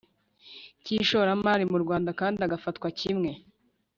cy 0.83 0.91
ishoramari 0.97 1.63
mu 1.71 1.77
Rwanda 1.83 2.09
kandi 2.19 2.39
agafatwa 2.41 2.87
kimwe 2.99 3.29